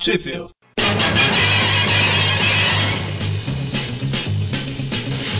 Tripville. 0.00 0.50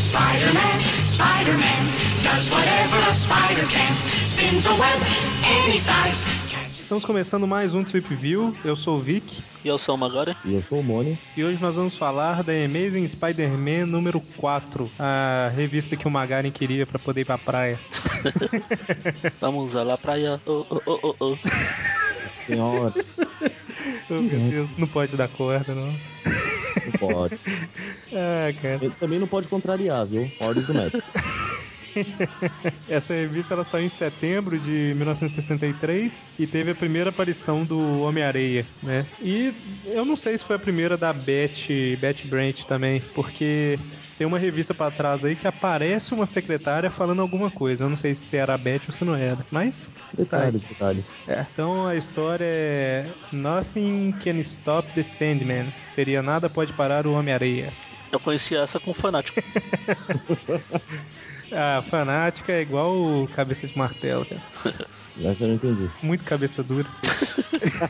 Spider-Man, 0.08 0.80
Spider-Man, 1.06 1.82
does 2.22 2.50
whatever 2.50 2.98
a 3.08 3.14
spider 3.14 3.66
can. 3.68 3.94
Spins 4.26 4.66
a 4.66 4.74
web 4.74 5.02
any 5.44 5.78
size. 5.78 6.26
Estamos 6.78 7.04
começando 7.06 7.46
mais 7.46 7.72
um 7.74 7.84
Trip 7.84 8.14
View. 8.14 8.54
Eu 8.64 8.76
sou 8.76 8.98
o 8.98 9.00
Vic 9.00 9.42
E 9.64 9.68
eu 9.68 9.78
sou 9.78 9.94
o 9.94 9.98
Magari. 9.98 10.36
E 10.44 10.54
eu 10.54 10.62
sou 10.62 10.80
o 10.80 10.82
Mônio. 10.84 11.16
e 11.36 11.44
hoje 11.44 11.62
nós 11.62 11.76
vamos 11.76 11.96
falar 11.96 12.42
da 12.42 12.52
Amazing 12.52 13.06
Spider-Man 13.08 13.86
número 13.86 14.20
4, 14.36 14.90
a 14.98 15.50
revista 15.54 15.96
que 15.96 16.06
o 16.06 16.10
Magaren 16.10 16.50
queria 16.50 16.84
pra 16.84 16.98
poder 16.98 17.22
ir 17.22 17.24
pra 17.24 17.38
praia. 17.38 17.78
Vamos 19.40 19.72
lá, 19.74 19.96
praia. 19.96 20.40
Oh, 20.44 20.66
oh, 20.68 20.82
oh, 20.84 21.00
oh, 21.02 21.16
oh. 21.20 21.38
Senhora, 22.46 22.92
Oh, 24.08 24.22
meu 24.22 24.50
Deus, 24.50 24.70
não 24.76 24.88
pode 24.88 25.16
dar 25.16 25.28
corda, 25.28 25.74
não. 25.74 25.92
não 25.92 26.92
pode. 26.98 27.38
Ah, 28.12 28.52
cara. 28.60 28.84
Ele 28.84 28.94
também 28.98 29.20
não 29.20 29.28
pode 29.28 29.48
contrariar, 29.48 30.04
viu? 30.04 30.28
Ordens 30.40 30.66
do 30.66 30.74
médico. 30.74 31.02
Essa 32.88 33.14
revista 33.14 33.54
ela 33.54 33.64
saiu 33.64 33.86
em 33.86 33.88
setembro 33.88 34.58
de 34.58 34.92
1963 34.96 36.34
e 36.38 36.46
teve 36.46 36.72
a 36.72 36.74
primeira 36.74 37.10
aparição 37.10 37.64
do 37.64 38.00
Homem-Areia, 38.00 38.66
né? 38.82 39.06
E 39.22 39.52
eu 39.86 40.04
não 40.04 40.16
sei 40.16 40.36
se 40.36 40.44
foi 40.44 40.56
a 40.56 40.58
primeira 40.58 40.96
da 40.96 41.12
Beth, 41.12 41.68
Beth 41.98 42.26
Brant 42.26 42.64
também, 42.64 43.00
porque 43.14 43.78
tem 44.20 44.26
uma 44.26 44.38
revista 44.38 44.74
pra 44.74 44.90
trás 44.90 45.24
aí 45.24 45.34
que 45.34 45.48
aparece 45.48 46.12
uma 46.12 46.26
secretária 46.26 46.90
falando 46.90 47.22
alguma 47.22 47.50
coisa. 47.50 47.84
Eu 47.84 47.88
não 47.88 47.96
sei 47.96 48.14
se 48.14 48.36
era 48.36 48.52
a 48.52 48.58
Beth 48.58 48.82
ou 48.88 48.92
se 48.92 49.02
não 49.02 49.14
era, 49.16 49.46
mas 49.50 49.88
Detalhes, 50.12 50.60
detalhes. 50.60 51.22
é. 51.26 51.46
Então 51.50 51.86
a 51.86 51.96
história 51.96 52.44
é 52.44 53.14
Nothing 53.32 54.12
Can 54.22 54.36
Stop 54.40 54.92
the 54.92 55.02
Sandman. 55.02 55.72
Seria 55.86 56.22
nada 56.22 56.50
pode 56.50 56.70
parar 56.74 57.06
o 57.06 57.14
Homem-Areia. 57.14 57.72
Eu 58.12 58.20
conheci 58.20 58.54
essa 58.54 58.78
com 58.78 58.90
um 58.90 58.94
fanático. 58.94 59.40
A 61.50 61.80
fanática 61.88 62.52
é 62.52 62.60
igual 62.60 62.92
o 62.94 63.26
cabeça 63.28 63.66
de 63.66 63.74
martelo, 63.78 64.26
cara. 64.26 64.42
Essa 65.24 65.44
eu 65.44 65.48
não 65.48 65.54
entendi. 65.54 65.88
Muito 66.02 66.24
cabeça 66.24 66.62
dura. 66.62 66.88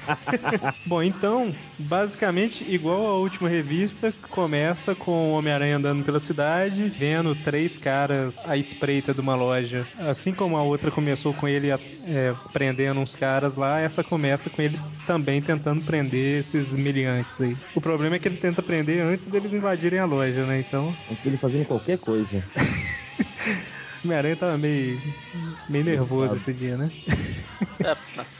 Bom, 0.84 1.03
então, 1.03 1.55
basicamente, 1.78 2.64
igual 2.69 3.06
a 3.06 3.17
última 3.17 3.48
revista, 3.48 4.12
começa 4.31 4.95
com 4.95 5.31
o 5.31 5.33
Homem-Aranha 5.33 5.77
andando 5.77 6.05
pela 6.05 6.20
cidade, 6.20 6.92
vendo 6.97 7.34
três 7.34 7.78
caras 7.78 8.39
à 8.45 8.56
espreita 8.56 9.14
de 9.14 9.20
uma 9.20 9.34
loja. 9.34 9.87
Assim 9.98 10.33
como 10.33 10.56
a 10.56 10.62
outra 10.62 10.91
começou 10.91 11.33
com 11.33 11.47
ele 11.47 11.70
é, 11.70 12.34
prendendo 12.53 13.00
uns 13.00 13.14
caras 13.14 13.56
lá, 13.56 13.81
essa 13.81 14.03
começa 14.03 14.50
com 14.50 14.61
ele 14.62 14.78
também 15.06 15.41
tentando 15.41 15.83
prender 15.83 16.41
esses 16.41 16.75
miliantes 16.75 17.41
aí. 17.41 17.56
O 17.75 17.81
problema 17.81 18.17
é 18.17 18.19
que 18.19 18.28
ele 18.28 18.37
tenta 18.37 18.62
prender 18.62 19.03
antes 19.03 19.27
deles 19.27 19.53
invadirem 19.53 19.98
a 19.98 20.05
loja, 20.05 20.44
né? 20.47 20.61
Então, 20.61 20.94
Ele 21.25 21.37
fazendo 21.37 21.65
qualquer 21.65 21.98
coisa. 21.98 22.42
Homem-Aranha 24.03 24.37
tava 24.37 24.59
meio, 24.59 25.15
meio 25.69 25.84
nervoso 25.84 26.37
esse 26.37 26.55
dia, 26.55 26.77
né? 26.77 26.93
É, 27.83 27.97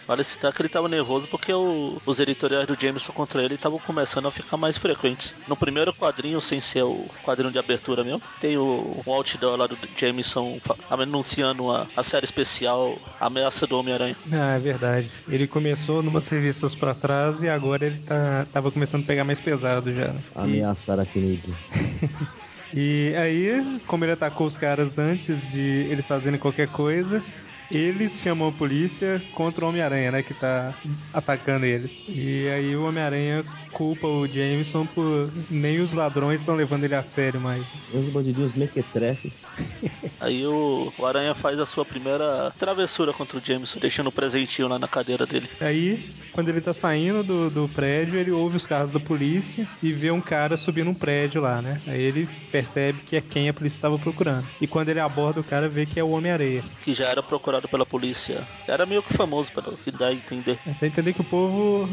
vale 0.07 0.23
citar 0.23 0.53
que 0.53 0.61
ele 0.61 0.69
tava 0.69 0.87
nervoso 0.89 1.27
porque 1.29 1.53
o- 1.53 1.99
os 2.05 2.19
editoriais 2.21 2.67
do 2.67 2.77
Jameson 2.79 3.11
contra 3.13 3.43
ele 3.43 3.55
estavam 3.55 3.81
começando 3.81 4.29
a 4.29 4.31
ficar 4.31 4.57
mais 4.59 4.77
frequentes. 4.77 5.35
No 5.47 5.57
primeiro 5.57 5.95
quadrinho, 5.95 6.41
sem 6.43 6.61
ser 6.61 6.83
o 6.83 7.09
quadrinho 7.23 7.51
de 7.53 7.59
abertura 7.59 8.05
mesmo, 8.05 8.23
tem 8.39 8.59
o, 8.59 9.03
o 9.05 9.13
outdoor 9.13 9.57
lá 9.57 9.67
do 9.67 9.79
Jameson 9.99 10.59
anunciando 10.89 11.71
a, 11.71 11.91
a 11.95 12.03
série 12.03 12.25
especial 12.27 13.03
Ameaça 13.19 13.67
do 13.67 13.79
Homem-Aranha. 13.79 14.17
Ah, 14.31 14.55
é 14.57 14.61
verdade. 14.61 15.23
Ele 15.27 15.49
começou 15.49 16.03
numas 16.03 16.29
revistas 16.29 16.75
pra 16.77 16.95
trás 16.95 17.43
e 17.43 17.49
agora 17.49 17.87
ele 17.87 17.99
tá, 18.01 18.45
tava 18.47 18.71
começando 18.71 19.03
a 19.05 19.07
pegar 19.07 19.25
mais 19.25 19.41
pesado 19.41 19.93
já. 19.95 20.23
Ameaçar 20.35 21.01
a 21.01 21.07
Kennedy. 21.07 21.59
E 22.73 23.13
aí, 23.19 23.81
como 23.85 24.05
ele 24.05 24.13
atacou 24.13 24.47
os 24.47 24.57
caras 24.57 24.97
antes 24.97 25.45
de 25.49 25.59
eles 25.91 26.07
fazerem 26.07 26.39
qualquer 26.39 26.69
coisa, 26.71 27.25
eles 27.71 28.21
chamam 28.21 28.49
a 28.49 28.53
polícia 28.53 29.23
contra 29.35 29.65
o 29.65 29.69
Homem-Aranha, 29.69 30.11
né? 30.11 30.23
Que 30.23 30.35
tá 30.35 30.75
atacando 31.13 31.65
eles. 31.65 32.03
E 32.09 32.49
aí 32.49 32.75
o 32.75 32.87
Homem-Aranha 32.87 33.45
culpa 33.73 34.07
o 34.07 34.27
Jameson 34.27 34.87
por 34.87 35.31
nem 35.49 35.81
os 35.81 35.93
ladrões 35.93 36.41
estão 36.41 36.55
levando 36.55 36.85
ele 36.85 36.95
a 36.95 37.03
sério 37.03 37.41
mais. 37.41 37.65
Uns 37.95 38.07
bandidinhos 38.07 38.55
mequetrefes. 38.55 39.47
Aí 40.21 40.47
o, 40.47 40.93
o 40.99 41.07
Aranha 41.07 41.35
faz 41.35 41.59
a 41.59 41.65
sua 41.65 41.85
primeira 41.85 42.53
travessura 42.59 43.13
contra 43.13 43.39
o 43.39 43.41
Jameson, 43.43 43.79
deixando 43.79 44.09
o 44.09 44.13
presentinho 44.13 44.69
lá 44.69 44.79
na 44.79 44.87
cadeira 44.87 45.25
dele. 45.25 45.49
Aí, 45.61 46.11
quando 46.33 46.49
ele 46.49 46.61
tá 46.61 46.73
saindo 46.75 47.23
do, 47.23 47.49
do 47.49 47.69
prédio, 47.69 48.19
ele 48.19 48.31
ouve 48.31 48.57
os 48.57 48.67
carros 48.67 48.93
da 48.93 49.01
polícia 49.01 49.67
e 49.83 49.93
vê 49.93 50.11
um 50.11 50.21
cara 50.21 50.57
subindo 50.59 50.91
um 50.91 50.95
prédio 50.95 51.41
lá, 51.41 51.63
né? 51.63 51.81
Aí 51.87 52.03
ele 52.03 52.29
percebe 52.53 53.01
que 53.07 53.17
é 53.17 53.21
quem 53.21 53.49
a 53.49 53.55
polícia 53.55 53.79
estava 53.79 53.99
procurando. 53.99 54.47
E 54.61 54.67
quando 54.67 54.91
ele 54.91 55.01
aborda 55.01 55.41
o 55.41 55.45
cara, 55.45 55.69
vê 55.69 55.87
que 55.87 55.99
é 55.99 56.05
o 56.05 56.11
Homem-Areia. 56.11 56.63
que 56.83 56.93
já 56.93 57.07
era 57.07 57.23
procurado 57.23 57.60
pela 57.69 57.87
polícia. 57.87 58.47
Era 58.67 58.87
meio 58.87 59.03
que 59.03 59.13
famoso, 59.13 59.53
pelo 59.53 59.77
que 59.77 59.91
dá 59.91 60.09
a 60.09 60.15
entender. 60.15 60.59
Até 60.67 60.87
entender 60.87 61.13
que 61.13 61.21
o 61.21 61.25
povo 61.25 61.89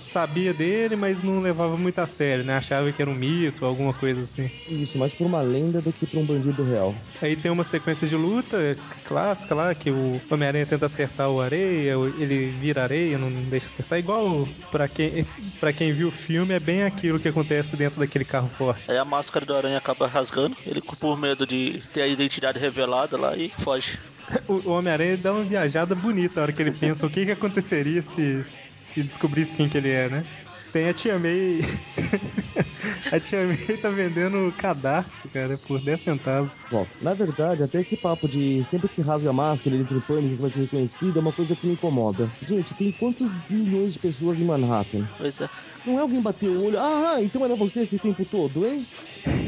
sabia 0.00 0.54
dele, 0.54 0.96
mas 0.96 1.22
não 1.22 1.40
levava 1.40 1.76
muito 1.76 1.98
a 1.98 2.06
sério, 2.06 2.44
né? 2.44 2.56
Achava 2.56 2.90
que 2.92 3.02
era 3.02 3.10
um 3.10 3.14
mito, 3.14 3.64
alguma 3.64 3.92
coisa 3.92 4.22
assim. 4.22 4.50
Isso, 4.68 4.98
mais 4.98 5.14
por 5.14 5.26
uma 5.26 5.42
lenda 5.42 5.80
do 5.80 5.92
que 5.92 6.06
por 6.06 6.18
um 6.18 6.24
bandido 6.24 6.62
real. 6.64 6.94
Aí 7.20 7.36
tem 7.36 7.50
uma 7.50 7.64
sequência 7.64 8.06
de 8.06 8.16
luta 8.16 8.76
clássica 9.04 9.54
lá, 9.54 9.74
que 9.74 9.90
o 9.90 10.20
Homem-Aranha 10.30 10.66
tenta 10.66 10.86
acertar 10.86 11.30
o 11.30 11.40
areia, 11.40 11.94
ele 12.18 12.50
vira 12.60 12.82
areia, 12.82 13.18
não 13.18 13.30
deixa 13.30 13.66
acertar. 13.66 13.98
Igual 13.98 14.48
pra 14.70 14.88
quem, 14.88 15.26
pra 15.60 15.72
quem 15.72 15.92
viu 15.92 16.08
o 16.08 16.12
filme, 16.12 16.54
é 16.54 16.60
bem 16.60 16.82
aquilo 16.82 17.20
que 17.20 17.28
acontece 17.28 17.76
dentro 17.76 18.00
daquele 18.00 18.24
carro 18.24 18.48
forte. 18.48 18.90
Aí 18.90 18.96
a 18.96 19.04
máscara 19.04 19.44
do 19.44 19.54
aranha 19.54 19.78
acaba 19.78 20.06
rasgando, 20.06 20.56
ele 20.66 20.80
por 20.80 21.18
medo 21.18 21.46
de 21.46 21.82
ter 21.92 22.02
a 22.02 22.06
identidade 22.06 22.58
revelada 22.58 23.16
lá 23.16 23.36
e 23.36 23.48
foge. 23.58 23.98
O, 24.48 24.70
Homem-Aranha 24.70 25.16
dá 25.16 25.32
uma 25.32 25.44
viajada 25.44 25.94
bonita 25.94 26.36
na 26.36 26.42
hora 26.42 26.52
que 26.52 26.62
ele 26.62 26.72
pensa 26.72 27.06
o 27.06 27.10
que, 27.10 27.24
que 27.24 27.32
aconteceria 27.32 28.02
se, 28.02 28.44
se 28.44 29.02
descobrisse 29.02 29.54
quem 29.54 29.68
que 29.68 29.76
ele 29.76 29.90
é, 29.90 30.08
né? 30.08 30.24
Tem 30.72 30.88
a 30.88 30.94
Tia 30.94 31.18
May. 31.18 31.60
a 33.10 33.20
Tia 33.20 33.46
May 33.46 33.76
tá 33.76 33.90
vendendo 33.90 34.52
cadarço, 34.56 35.28
cara, 35.28 35.56
por 35.56 35.80
10 35.80 36.00
centavos. 36.00 36.52
Bom, 36.70 36.86
na 37.00 37.14
verdade, 37.14 37.62
até 37.62 37.80
esse 37.80 37.96
papo 37.96 38.28
de 38.28 38.62
sempre 38.64 38.88
que 38.88 39.00
rasga 39.00 39.30
a 39.30 39.32
máscara, 39.32 39.74
ele 39.74 39.84
entra 39.84 39.96
em 39.96 40.00
pânico 40.00 40.34
que 40.36 40.40
vai 40.40 40.50
ser 40.50 40.60
reconhecido, 40.60 41.18
é 41.18 41.20
uma 41.20 41.32
coisa 41.32 41.54
que 41.54 41.66
me 41.66 41.72
incomoda. 41.72 42.28
Gente, 42.42 42.74
tem 42.74 42.90
quantos 42.92 43.28
milhões 43.48 43.92
de 43.92 43.98
pessoas 43.98 44.40
em 44.40 44.44
Manhattan? 44.44 45.06
Pois 45.18 45.40
é. 45.40 45.48
Não 45.86 45.98
é 45.98 46.02
alguém 46.02 46.20
bater 46.20 46.48
o 46.48 46.64
olho, 46.64 46.78
ah, 46.78 47.16
então 47.20 47.44
era 47.44 47.56
você 47.56 47.82
esse 47.82 47.98
tempo 47.98 48.24
todo, 48.24 48.64
hein? 48.66 48.86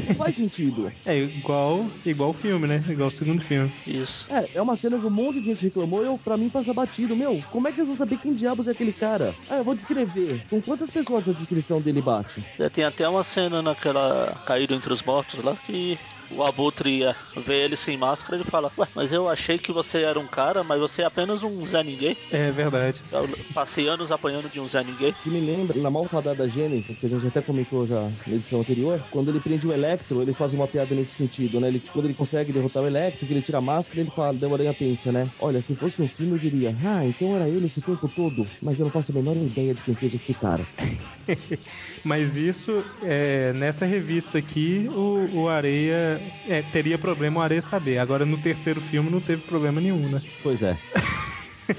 Não 0.07 0.15
faz 0.15 0.35
sentido. 0.35 0.91
É 1.05 1.17
igual, 1.17 1.85
igual 2.05 2.29
o 2.31 2.33
filme, 2.33 2.67
né? 2.67 2.83
Igual 2.89 3.07
o 3.07 3.11
segundo 3.11 3.41
filme. 3.41 3.71
Isso. 3.87 4.25
É, 4.29 4.49
é 4.53 4.61
uma 4.61 4.75
cena 4.75 4.97
que 4.99 5.05
um 5.05 5.09
monte 5.09 5.39
de 5.39 5.45
gente 5.45 5.63
reclamou 5.63 6.03
e 6.03 6.07
eu, 6.07 6.17
pra 6.17 6.37
mim 6.37 6.49
passa 6.49 6.73
batido. 6.73 7.15
Meu, 7.15 7.41
como 7.51 7.67
é 7.67 7.71
que 7.71 7.77
vocês 7.77 7.87
vão 7.87 7.95
saber 7.95 8.17
quem 8.17 8.33
diabos 8.33 8.67
é 8.67 8.71
aquele 8.71 8.91
cara? 8.93 9.33
Ah, 9.49 9.57
eu 9.57 9.63
vou 9.63 9.75
descrever. 9.75 10.41
Com 10.49 10.61
quantas 10.61 10.89
pessoas 10.89 11.27
a 11.29 11.33
descrição 11.33 11.81
dele 11.81 12.01
bate? 12.01 12.43
É, 12.59 12.69
Tem 12.69 12.83
até 12.83 13.07
uma 13.07 13.23
cena 13.25 13.61
naquela 13.61 14.39
caído 14.45 14.73
entre 14.73 14.93
os 14.93 15.01
mortos 15.01 15.39
lá 15.41 15.55
que 15.55 15.97
o 16.31 16.43
Abutre 16.43 17.01
vê 17.45 17.63
ele 17.63 17.75
sem 17.75 17.97
máscara 17.97 18.37
e 18.37 18.41
ele 18.41 18.49
fala: 18.49 18.71
Ué, 18.77 18.87
mas 18.95 19.11
eu 19.11 19.27
achei 19.27 19.57
que 19.57 19.71
você 19.71 20.01
era 20.01 20.19
um 20.19 20.27
cara, 20.27 20.63
mas 20.63 20.79
você 20.79 21.01
é 21.01 21.05
apenas 21.05 21.43
um 21.43 21.65
Zé 21.65 21.83
Ninguém. 21.83 22.15
É 22.31 22.51
verdade. 22.51 23.03
Eu 23.11 23.27
passei 23.53 23.87
anos 23.87 24.11
apanhando 24.11 24.49
de 24.49 24.59
um 24.59 24.67
Zé 24.67 24.83
Ninguém. 24.83 25.13
Que 25.13 25.29
me 25.29 25.39
lembra, 25.39 25.79
na 25.79 25.89
malfadada 25.89 26.47
Gênesis, 26.47 26.97
que 26.97 27.05
a 27.05 27.09
gente 27.09 27.27
até 27.27 27.41
comentou 27.41 27.85
já 27.85 28.01
na 28.25 28.35
edição 28.35 28.61
anterior, 28.61 29.03
quando 29.11 29.29
ele 29.29 29.39
prende 29.39 29.67
o 29.67 29.73
Electro, 29.73 30.21
eles 30.21 30.37
fazem 30.37 30.59
uma 30.59 30.67
piada 30.67 30.95
nesse 30.95 31.11
sentido, 31.11 31.59
né? 31.59 31.67
Ele, 31.67 31.81
quando 31.91 32.05
ele 32.05 32.13
consegue 32.13 32.51
derrotar 32.51 32.83
o 32.83 32.87
Electro, 32.87 33.27
que 33.27 33.33
ele 33.33 33.41
tira 33.41 33.59
a 33.59 33.61
máscara, 33.61 34.01
ele 34.01 34.11
fala, 34.11 34.37
o 34.47 34.53
Aranha 34.53 34.73
pensa, 34.73 35.11
né? 35.11 35.29
Olha, 35.39 35.61
se 35.61 35.75
fosse 35.75 36.01
um 36.01 36.07
filme, 36.07 36.33
eu 36.33 36.39
diria, 36.39 36.75
ah, 36.83 37.05
então 37.05 37.35
era 37.35 37.49
ele 37.49 37.65
esse 37.65 37.81
tempo 37.81 38.07
todo, 38.09 38.47
mas 38.61 38.79
eu 38.79 38.85
não 38.85 38.91
faço 38.91 39.11
a 39.11 39.15
menor 39.15 39.37
ideia 39.37 39.73
de 39.73 39.81
quem 39.81 39.93
seja 39.95 40.15
esse 40.15 40.33
cara. 40.33 40.65
Mas 42.03 42.35
isso, 42.35 42.83
é, 43.01 43.53
nessa 43.53 43.85
revista 43.85 44.37
aqui, 44.37 44.87
o, 44.89 45.29
o 45.33 45.49
Areia 45.49 46.21
é, 46.47 46.61
teria 46.61 46.97
problema 46.97 47.39
o 47.39 47.43
Areia 47.43 47.61
saber. 47.61 47.97
Agora 47.97 48.25
no 48.25 48.37
terceiro 48.37 48.81
filme 48.81 49.09
não 49.09 49.19
teve 49.19 49.41
problema 49.43 49.81
nenhum, 49.81 50.09
né? 50.09 50.21
Pois 50.43 50.63
é. 50.63 50.77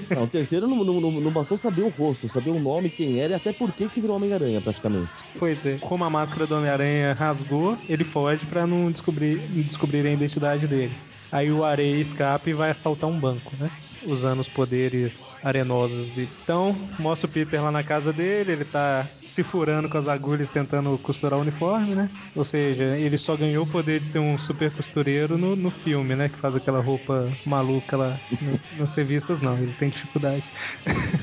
Não, 0.09 0.23
o 0.23 0.27
terceiro 0.27 0.67
não, 0.67 0.83
não, 0.83 0.99
não, 0.99 1.31
bastou 1.31 1.57
saber 1.57 1.81
o 1.81 1.87
rosto, 1.87 2.27
saber 2.27 2.49
o 2.49 2.59
nome, 2.59 2.89
quem 2.89 3.19
era 3.19 3.31
e 3.31 3.35
até 3.35 3.53
por 3.53 3.71
que 3.71 3.87
que 3.87 4.01
virou 4.01 4.17
Homem-Aranha, 4.17 4.59
praticamente. 4.59 5.23
Pois 5.39 5.65
é. 5.65 5.77
Como 5.77 6.03
a 6.03 6.09
máscara 6.09 6.45
do 6.45 6.55
Homem-Aranha 6.55 7.13
rasgou, 7.13 7.77
ele 7.87 8.03
foge 8.03 8.45
pra 8.45 8.67
não 8.67 8.91
descobrir, 8.91 9.39
descobrir 9.63 10.05
a 10.05 10.11
identidade 10.11 10.67
dele. 10.67 10.91
Aí 11.31 11.51
o 11.51 11.63
Areia 11.63 12.01
escapa 12.01 12.49
e 12.49 12.53
vai 12.53 12.69
assaltar 12.69 13.09
um 13.09 13.19
banco, 13.19 13.51
né? 13.57 13.69
Usando 14.07 14.39
os 14.39 14.47
poderes 14.49 15.37
arenosos 15.43 16.09
dele. 16.09 16.31
Então, 16.43 16.89
mostra 16.97 17.29
o 17.29 17.31
Peter 17.33 17.61
lá 17.61 17.71
na 17.71 17.83
casa 17.83 18.11
dele, 18.13 18.53
ele 18.53 18.65
tá 18.65 19.07
se 19.23 19.43
furando 19.43 19.89
com 19.89 19.97
as 19.97 20.07
agulhas 20.07 20.49
tentando 20.49 20.97
costurar 20.99 21.37
o 21.37 21.41
uniforme, 21.41 21.93
né? 21.95 22.09
Ou 22.35 22.45
seja, 22.45 22.97
ele 22.97 23.17
só 23.17 23.35
ganhou 23.35 23.65
o 23.65 23.67
poder 23.71 23.99
de 23.99 24.07
ser 24.07 24.19
um 24.19 24.37
super 24.37 24.71
costureiro 24.71 25.37
no, 25.37 25.55
no 25.55 25.69
filme, 25.69 26.15
né? 26.15 26.29
Que 26.29 26.37
faz 26.39 26.55
aquela 26.55 26.79
roupa 26.79 27.37
maluca 27.45 27.97
lá 27.97 28.19
no, 28.41 28.59
nas 28.77 28.93
revistas, 28.95 29.41
não. 29.41 29.61
Ele 29.61 29.73
tem 29.73 29.89
dificuldade. 29.89 30.43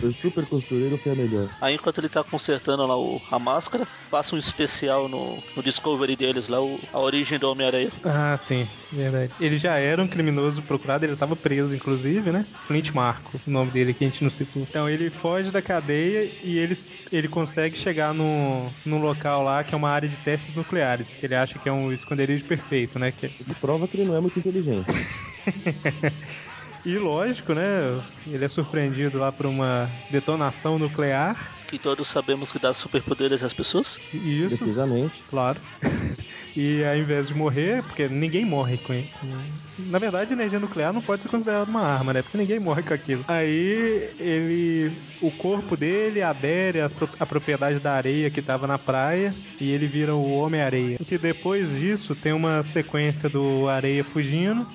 O 0.02 0.12
super 0.12 0.44
costureiro 0.46 0.98
foi 0.98 1.12
a 1.12 1.14
melhor. 1.14 1.48
Aí 1.60 1.74
enquanto 1.74 1.98
ele 1.98 2.08
tá 2.08 2.22
consertando 2.22 2.86
lá 2.86 2.96
o- 2.96 3.20
a 3.30 3.38
máscara, 3.38 3.86
passa 4.10 4.34
um 4.34 4.38
especial 4.38 5.08
no, 5.08 5.38
no 5.56 5.62
Discovery 5.62 6.16
deles 6.16 6.48
lá, 6.48 6.60
o- 6.60 6.78
a 6.92 7.00
origem 7.00 7.38
do 7.38 7.50
Homem-Aranha. 7.50 7.90
Ah, 8.04 8.36
sim, 8.36 8.66
verdade. 8.92 9.32
Ele 9.40 9.56
já 9.56 9.76
era 9.78 10.02
um 10.02 10.06
criminoso 10.08 10.62
procurado, 10.62 11.04
ele 11.04 11.16
tava 11.16 11.34
preso, 11.34 11.74
inclusive, 11.74 12.30
né? 12.30 12.44
Flint 12.74 12.92
Marco, 12.92 13.40
o 13.46 13.50
nome 13.50 13.70
dele 13.70 13.94
que 13.94 14.02
a 14.02 14.08
gente 14.08 14.24
não 14.24 14.30
citou. 14.30 14.66
Então 14.68 14.88
ele 14.88 15.08
foge 15.08 15.48
da 15.52 15.62
cadeia 15.62 16.28
e 16.42 16.58
ele, 16.58 16.74
ele 17.12 17.28
consegue 17.28 17.78
chegar 17.78 18.12
no, 18.12 18.68
num 18.84 19.00
local 19.00 19.44
lá 19.44 19.62
que 19.62 19.72
é 19.72 19.78
uma 19.78 19.90
área 19.90 20.08
de 20.08 20.16
testes 20.16 20.52
nucleares, 20.56 21.14
que 21.14 21.24
ele 21.24 21.36
acha 21.36 21.56
que 21.56 21.68
é 21.68 21.72
um 21.72 21.92
esconderijo 21.92 22.44
perfeito, 22.46 22.98
né? 22.98 23.12
Que, 23.12 23.28
que 23.28 23.54
prova 23.54 23.86
que 23.86 23.96
ele 23.96 24.08
não 24.08 24.16
é 24.16 24.20
muito 24.20 24.40
inteligente. 24.40 24.86
e 26.84 26.98
lógico, 26.98 27.54
né? 27.54 28.02
Ele 28.26 28.44
é 28.44 28.48
surpreendido 28.48 29.18
lá 29.18 29.30
por 29.30 29.46
uma 29.46 29.88
detonação 30.10 30.76
nuclear. 30.76 31.54
Que 31.68 31.78
todos 31.78 32.08
sabemos 32.08 32.50
que 32.50 32.58
dá 32.58 32.72
superpoderes 32.72 33.44
às 33.44 33.52
pessoas. 33.52 34.00
E 34.12 34.42
isso, 34.42 34.56
Precisamente. 34.56 35.22
claro. 35.30 35.60
E 36.56 36.84
ao 36.84 36.96
invés 36.96 37.28
de 37.28 37.34
morrer, 37.34 37.82
porque 37.82 38.08
ninguém 38.08 38.44
morre 38.44 38.78
com, 38.78 39.08
com- 39.08 39.52
Na 39.76 39.98
verdade, 39.98 40.32
energia 40.32 40.60
nuclear 40.60 40.92
não 40.92 41.02
pode 41.02 41.22
ser 41.22 41.28
considerada 41.28 41.68
uma 41.68 41.80
arma, 41.82 42.12
né? 42.12 42.22
Porque 42.22 42.38
ninguém 42.38 42.60
morre 42.60 42.82
com 42.82 42.94
aquilo. 42.94 43.24
Aí 43.26 44.14
ele. 44.18 44.92
O 45.20 45.32
corpo 45.32 45.76
dele 45.76 46.22
adere 46.22 46.80
às 46.80 46.94
à 47.18 47.26
propriedade 47.26 47.80
da 47.80 47.92
areia 47.94 48.30
que 48.30 48.40
tava 48.42 48.66
na 48.66 48.78
praia 48.78 49.34
e 49.58 49.70
ele 49.70 49.88
vira 49.88 50.14
o 50.14 50.30
Homem-Areia. 50.30 50.98
Que 51.04 51.18
depois 51.18 51.70
disso 51.70 52.14
tem 52.14 52.32
uma 52.32 52.62
sequência 52.62 53.28
do 53.28 53.66
areia 53.68 54.04
fugindo. 54.04 54.66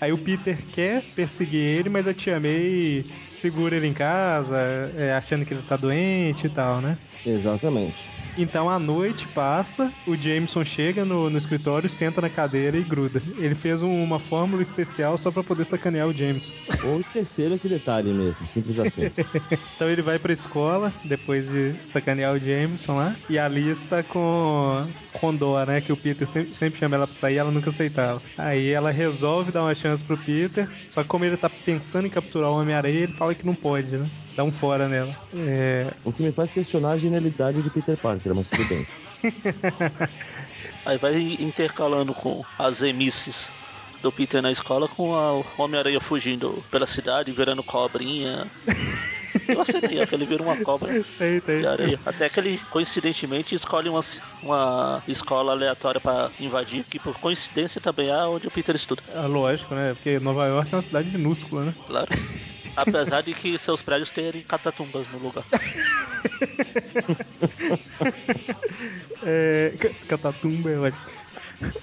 Aí 0.00 0.12
o 0.12 0.18
Peter 0.18 0.56
quer 0.70 1.02
perseguir 1.14 1.60
ele, 1.60 1.88
mas 1.88 2.06
a 2.06 2.14
tia 2.14 2.38
May 2.40 3.04
segura 3.30 3.76
ele 3.76 3.86
em 3.86 3.92
casa, 3.94 4.56
é, 4.96 5.12
achando 5.14 5.44
que 5.44 5.54
ele 5.54 5.62
tá 5.62 5.76
doente 5.76 6.46
e 6.46 6.50
tal, 6.50 6.80
né? 6.80 6.96
Exatamente. 7.26 8.10
Então 8.36 8.68
a 8.68 8.78
noite 8.78 9.26
passa, 9.28 9.92
o 10.06 10.14
Jameson 10.16 10.64
chega 10.64 11.04
no, 11.04 11.30
no 11.30 11.38
escritório, 11.38 11.88
senta 11.88 12.20
na 12.20 12.28
cadeira 12.28 12.76
e 12.76 12.82
gruda. 12.82 13.22
Ele 13.38 13.54
fez 13.54 13.80
um- 13.80 14.02
uma 14.02 14.18
fórmula 14.18 14.60
especial 14.60 15.16
só 15.16 15.30
pra 15.30 15.42
poder 15.42 15.64
sacanear 15.64 16.08
o 16.08 16.12
Jameson. 16.16 16.52
Ou 16.86 17.00
esqueceram 17.00 17.54
esse 17.54 17.68
detalhe 17.68 18.12
mesmo, 18.12 18.46
simples 18.48 18.78
assim. 18.78 19.02
Então 19.76 19.88
ele 19.90 20.02
vai 20.02 20.18
pra 20.18 20.32
escola, 20.32 20.92
depois 21.04 21.48
de 21.48 21.74
sacanear 21.86 22.32
o 22.34 22.38
Jameson 22.38 22.94
lá, 22.96 23.16
e 23.28 23.38
a 23.38 23.48
Liz 23.48 23.84
tá 23.84 24.02
com, 24.02 24.86
com 25.12 25.34
dó, 25.34 25.64
né? 25.64 25.80
Que 25.80 25.92
o 25.92 25.96
Peter 25.96 26.26
sempre, 26.28 26.54
sempre 26.54 26.78
chama 26.78 26.94
ela 26.96 27.06
pra 27.06 27.16
sair 27.16 27.36
ela 27.38 27.50
nunca 27.50 27.70
aceitava. 27.70 28.22
Aí 28.36 28.70
ela 28.70 28.90
resolve 28.90 29.50
dar 29.50 29.62
uma 29.62 29.74
chance 29.84 30.02
pro 30.02 30.16
Peter, 30.16 30.66
só 30.90 31.02
que 31.02 31.08
como 31.10 31.26
ele 31.26 31.36
tá 31.36 31.50
pensando 31.50 32.06
em 32.06 32.10
capturar 32.10 32.50
o 32.50 32.58
Homem-Aranha, 32.58 33.00
ele 33.00 33.12
fala 33.12 33.34
que 33.34 33.44
não 33.44 33.54
pode, 33.54 33.86
né? 33.86 34.08
Dá 34.34 34.42
um 34.42 34.50
fora 34.50 34.88
nela. 34.88 35.14
É, 35.34 35.92
O 36.02 36.10
que 36.10 36.22
me 36.22 36.32
faz 36.32 36.50
questionar 36.52 36.92
a 36.92 36.96
genialidade 36.96 37.62
de 37.62 37.68
Peter 37.68 37.96
Parker, 37.98 38.34
mas 38.34 38.48
tudo 38.48 38.66
bem. 38.66 38.86
Aí 40.86 40.96
vai 40.96 41.36
intercalando 41.38 42.14
com 42.14 42.42
as 42.58 42.82
emisses 42.82 43.52
do 44.02 44.10
Peter 44.10 44.40
na 44.40 44.50
escola 44.50 44.88
com 44.88 45.14
a 45.14 45.34
o 45.34 45.44
Homem-Aranha 45.58 46.00
fugindo 46.00 46.64
pela 46.70 46.86
cidade, 46.86 47.30
virando 47.30 47.62
cobrinha. 47.62 48.46
Eu 49.48 49.60
acenei 49.60 50.04
que 50.06 50.14
ele 50.14 50.26
vira 50.26 50.42
uma 50.42 50.56
cobra 50.56 51.04
tem, 51.18 51.40
tem. 51.40 51.60
de 51.60 51.66
areia. 51.66 52.00
Até 52.04 52.28
que 52.28 52.38
ele, 52.40 52.58
coincidentemente, 52.70 53.54
escolhe 53.54 53.88
uma, 53.88 54.00
uma 54.42 55.02
escola 55.06 55.52
aleatória 55.52 56.00
pra 56.00 56.30
invadir, 56.38 56.84
que 56.84 56.98
por 56.98 57.18
coincidência 57.18 57.80
também 57.80 58.08
é 58.10 58.26
onde 58.26 58.48
o 58.48 58.50
Peter 58.50 58.74
estuda, 58.74 59.02
Ah, 59.08 59.26
lógico, 59.26 59.74
né? 59.74 59.94
Porque 59.94 60.18
Nova 60.20 60.46
York 60.46 60.72
é 60.72 60.76
uma 60.76 60.82
cidade 60.82 61.10
minúscula, 61.10 61.64
né? 61.66 61.74
claro. 61.86 62.08
Apesar 62.76 63.22
de 63.22 63.32
que 63.34 63.56
seus 63.58 63.82
prédios 63.82 64.10
terem 64.10 64.42
catatumbas 64.42 65.06
no 65.08 65.18
lugar. 65.18 65.44
É. 69.22 69.74
ca- 69.78 69.94
Catatumba 70.06 70.70
é 70.70 70.78
ótimo. 70.78 71.04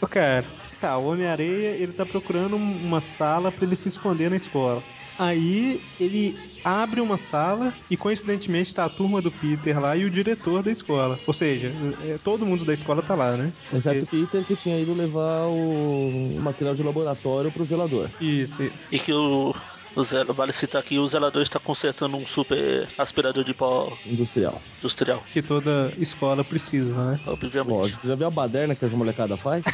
Ô, 0.01 0.07
cara, 0.07 0.45
tá, 0.81 0.97
o 0.97 1.05
Homem-Areia, 1.05 1.69
ele 1.77 1.93
tá 1.93 2.05
procurando 2.05 2.55
um- 2.57 2.77
uma 2.87 2.99
sala 2.99 3.51
pra 3.51 3.65
ele 3.65 3.75
se 3.75 3.87
esconder 3.87 4.29
na 4.29 4.35
escola. 4.35 4.83
Aí 5.17 5.79
ele 5.99 6.35
abre 6.63 7.01
uma 7.01 7.17
sala 7.17 7.73
e 7.89 7.97
coincidentemente 7.97 8.73
tá 8.73 8.85
a 8.85 8.89
turma 8.89 9.21
do 9.21 9.31
Peter 9.31 9.79
lá 9.79 9.95
e 9.95 10.05
o 10.05 10.09
diretor 10.09 10.61
da 10.63 10.71
escola. 10.71 11.19
Ou 11.25 11.33
seja, 11.33 11.73
é, 12.03 12.17
todo 12.17 12.45
mundo 12.45 12.65
da 12.65 12.73
escola 12.73 13.01
tá 13.01 13.15
lá, 13.15 13.35
né? 13.37 13.53
Exceto 13.73 14.05
o 14.05 14.07
Peter 14.07 14.43
que 14.45 14.55
tinha 14.55 14.79
ido 14.79 14.93
levar 14.93 15.45
o 15.47 16.37
material 16.41 16.75
de 16.75 16.83
laboratório 16.83 17.51
pro 17.51 17.65
zelador. 17.65 18.09
Isso, 18.19 18.61
isso. 18.63 18.87
E 18.91 18.99
que 18.99 19.13
o, 19.13 19.53
o 19.95 20.03
Zelo, 20.03 20.33
vale 20.33 20.51
citar 20.53 20.81
que 20.83 20.97
o 20.97 21.07
zelador 21.07 21.41
está 21.41 21.59
consertando 21.59 22.15
um 22.17 22.25
super 22.25 22.87
aspirador 22.97 23.43
de 23.43 23.53
pó 23.53 23.97
Industrial. 24.05 24.61
industrial. 24.77 25.23
Que 25.31 25.41
toda 25.41 25.93
escola 25.97 26.43
precisa, 26.43 26.93
né? 27.11 27.19
Obviamente. 27.27 27.71
Lógico. 27.73 28.07
Já 28.07 28.15
viu 28.15 28.27
a 28.27 28.31
baderna 28.31 28.75
que 28.75 28.85
as 28.85 28.93
molecada 28.93 29.37
faz? 29.37 29.63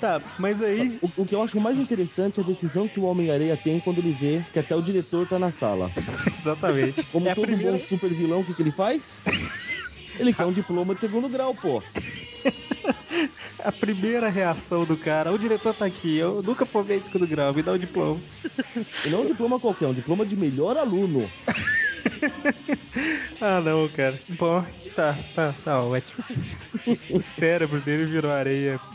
Tá, 0.00 0.20
mas 0.38 0.60
aí. 0.60 0.98
O, 1.00 1.22
o 1.22 1.24
que 1.24 1.34
eu 1.34 1.42
acho 1.42 1.58
mais 1.58 1.78
interessante 1.78 2.38
é 2.38 2.42
a 2.42 2.46
decisão 2.46 2.86
que 2.86 3.00
o 3.00 3.04
Homem-Areia 3.04 3.56
tem 3.56 3.80
quando 3.80 3.98
ele 4.00 4.12
vê 4.12 4.44
que 4.52 4.58
até 4.58 4.76
o 4.76 4.82
diretor 4.82 5.26
tá 5.26 5.38
na 5.38 5.50
sala. 5.50 5.90
Exatamente. 6.38 7.02
Como 7.04 7.26
é 7.26 7.34
todo 7.34 7.46
primeira. 7.46 7.72
bom 7.72 7.78
super 7.78 8.12
vilão, 8.12 8.40
o 8.40 8.44
que, 8.44 8.52
que 8.52 8.60
ele 8.60 8.72
faz? 8.72 9.22
Ele 10.16 10.32
quer 10.32 10.44
um 10.44 10.52
diploma 10.52 10.94
de 10.94 11.00
segundo 11.00 11.28
grau, 11.28 11.52
pô. 11.54 11.82
A 13.58 13.72
primeira 13.72 14.28
reação 14.28 14.84
do 14.84 14.96
cara, 14.96 15.32
o 15.32 15.38
diretor 15.38 15.74
tá 15.74 15.86
aqui, 15.86 16.16
eu 16.16 16.42
nunca 16.42 16.66
formei 16.66 16.98
em 16.98 17.02
segundo 17.02 17.26
grau, 17.26 17.54
me 17.54 17.62
dá 17.62 17.72
o 17.72 17.78
diploma. 17.78 18.20
E 19.04 19.10
não 19.10 19.22
um 19.22 19.26
diploma 19.26 19.58
qualquer, 19.58 19.86
um 19.86 19.94
diploma 19.94 20.24
de 20.26 20.36
melhor 20.36 20.76
aluno. 20.76 21.30
Ah, 23.40 23.60
não, 23.60 23.88
cara. 23.88 24.20
Bom, 24.28 24.64
tá, 24.94 25.18
tá, 25.34 25.52
tá 25.52 25.82
ótimo. 25.82 26.24
O 26.86 26.94
cérebro 27.22 27.80
dele 27.80 28.06
virou 28.06 28.30
areia. 28.30 28.80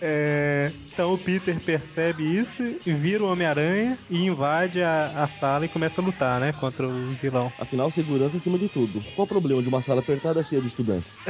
É, 0.00 0.72
então 0.94 1.12
o 1.12 1.18
Peter 1.18 1.58
percebe 1.58 2.22
isso 2.22 2.62
vira 2.86 3.24
o 3.24 3.30
Homem-Aranha 3.30 3.98
e 4.08 4.24
invade 4.24 4.80
a, 4.80 5.24
a 5.24 5.28
sala 5.28 5.64
e 5.64 5.68
começa 5.68 6.00
a 6.00 6.04
lutar, 6.04 6.40
né? 6.40 6.52
Contra 6.52 6.88
o 6.88 7.12
vilão. 7.14 7.52
Afinal, 7.58 7.90
segurança 7.90 8.36
acima 8.36 8.56
de 8.56 8.68
tudo. 8.68 9.04
Qual 9.14 9.24
o 9.24 9.28
problema 9.28 9.60
de 9.60 9.68
uma 9.68 9.82
sala 9.82 10.00
apertada 10.00 10.42
cheia 10.42 10.62
de 10.62 10.68
estudantes? 10.68 11.18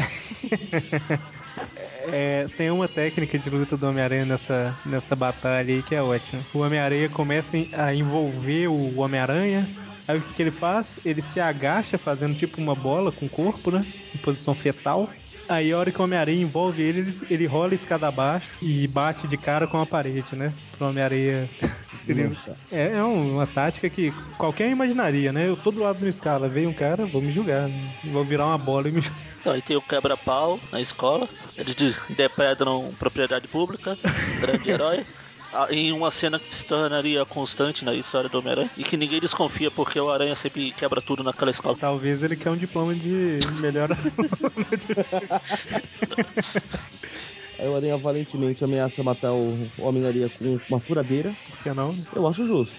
É, 2.06 2.46
tem 2.58 2.70
uma 2.70 2.87
técnica 2.87 3.38
de 3.38 3.49
luta 3.49 3.76
do 3.76 3.87
Homem-Aranha 3.87 4.26
nessa, 4.26 4.76
nessa 4.84 5.16
batalha 5.16 5.75
aí 5.75 5.82
que 5.82 5.94
é 5.94 6.02
ótima. 6.02 6.44
O 6.52 6.58
Homem-Aranha 6.58 7.08
começa 7.08 7.56
a 7.72 7.94
envolver 7.94 8.69
o 8.69 8.99
Homem-Aranha. 8.99 9.69
Aí 10.06 10.19
o 10.19 10.20
que, 10.20 10.34
que 10.34 10.43
ele 10.43 10.50
faz? 10.50 11.00
Ele 11.02 11.22
se 11.22 11.40
agacha 11.40 11.96
fazendo 11.96 12.37
tipo 12.37 12.61
uma 12.61 12.75
bola 12.75 13.11
com 13.11 13.25
o 13.25 13.30
corpo, 13.30 13.71
né? 13.71 13.87
Em 14.14 14.18
posição 14.18 14.54
fetal. 14.54 15.09
Aí 15.49 15.73
a 15.73 15.79
hora 15.79 15.93
que 15.93 16.01
o 16.01 16.05
Homem-Aranha 16.05 16.41
envolve 16.43 16.83
ele, 16.83 17.01
ele, 17.01 17.11
ele 17.29 17.47
rola 17.47 17.73
a 17.73 17.75
escada 17.75 18.09
abaixo 18.09 18.57
e 18.63 18.87
bate 18.89 19.27
de 19.29 19.37
cara 19.37 19.67
com 19.67 19.79
a 19.79 19.87
parede, 19.87 20.35
né? 20.35 20.55
Pro 20.73 20.89
Homem-Aranha. 20.89 21.51
É, 22.71 22.97
é 22.97 23.05
um- 23.05 23.35
uma 23.35 23.47
tática 23.47 23.89
que 23.89 24.13
qualquer 24.37 24.69
imaginaria, 24.71 25.33
né? 25.33 25.49
Eu 25.49 25.57
tô 25.57 25.71
do 25.71 25.81
lado 25.81 25.99
de 25.99 26.05
uma 26.05 26.11
escala, 26.11 26.49
veio 26.49 26.69
um 26.69 26.75
cara, 26.75 27.07
vou 27.07 27.23
me 27.23 27.33
julgar, 27.33 27.69
né? 27.69 27.91
Vou 28.03 28.25
virar 28.25 28.47
uma 28.47 28.59
bola 28.59 28.89
e 28.89 28.93
me 28.93 29.01
julgar. 29.01 29.23
Então, 29.39 29.53
aí 29.53 29.63
tem 29.63 29.77
o 29.77 29.83
quebra-pau 29.83 30.61
na 30.73 30.81
escola, 30.81 31.29
eles 31.57 31.75
de- 31.75 31.95
depredam 32.15 32.95
propriedade 32.99 33.47
pública, 33.49 33.97
grande 34.41 34.71
herói. 34.71 35.05
Ah, 35.54 35.68
Em 35.70 35.92
uma 35.92 36.11
cena 36.11 36.40
que 36.40 36.52
se 36.52 36.64
tornaria 36.64 37.25
constante 37.25 37.84
na 37.84 37.94
história 37.94 38.28
do 38.28 38.40
Homem-Aranha 38.40 38.68
e 38.76 38.82
que 38.82 38.96
ninguém 38.96 39.20
desconfia 39.20 39.70
porque 39.70 40.00
o 40.00 40.11
Aranha 40.11 40.34
sempre 40.34 40.73
quebra 40.73 41.00
tudo 41.00 41.23
naquela 41.23 41.52
escola. 41.52 41.76
Talvez 41.78 42.25
ele 42.25 42.34
quer 42.34 42.50
um 42.50 42.56
diploma 42.56 42.92
de 42.92 43.38
melhor. 43.61 43.90
Aí 47.56 47.68
o 47.68 47.76
Aranha 47.76 47.96
valentemente 47.96 48.64
ameaça 48.64 49.00
matar 49.04 49.32
o 49.32 49.70
Homem-Aranha 49.78 50.28
com 50.28 50.58
uma 50.68 50.80
furadeira. 50.80 51.32
Por 51.49 51.58
que 51.58 51.73
não? 51.73 51.94
Eu 52.12 52.26
acho 52.26 52.44
justo. 52.44 52.75